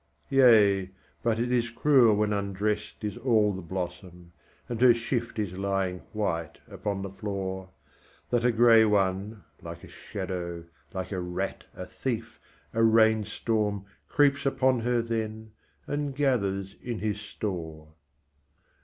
Yea, 0.31 0.89
but 1.21 1.37
it 1.37 1.51
is 1.51 1.69
cruel 1.69 2.15
when 2.15 2.33
undressed 2.33 3.03
is 3.03 3.17
all 3.17 3.53
the 3.53 3.61
blossom, 3.61 4.33
And 4.67 4.81
her 4.81 4.95
shift 4.95 5.37
is 5.37 5.59
lying 5.59 5.99
white 6.11 6.57
upon 6.67 7.03
the 7.03 7.11
floor, 7.11 7.69
That 8.31 8.43
a 8.43 8.51
grey 8.51 8.83
one, 8.83 9.43
like 9.61 9.83
a 9.83 9.87
shadow, 9.87 10.65
like 10.91 11.11
a 11.11 11.19
rat, 11.21 11.65
a 11.75 11.85
thief, 11.85 12.39
a 12.73 12.81
rain 12.81 13.25
storm 13.25 13.85
Creeps 14.09 14.43
upon 14.43 14.79
her 14.79 15.03
then 15.03 15.51
and 15.85 16.15
gathers 16.15 16.75
in 16.81 16.97
his 16.97 17.21
store. 17.21 17.89